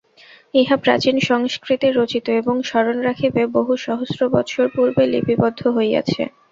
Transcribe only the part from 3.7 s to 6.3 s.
সহস্র বৎসর পূর্বে লিপিবদ্ধ হইয়াছে।